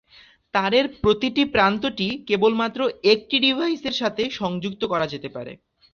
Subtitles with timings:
[0.53, 2.79] তারের প্রতিটি প্রান্তটি কেবলমাত্র
[3.13, 5.51] একটি ডিভাইসের সাথে সংযুক্ত করা যেতে পারে।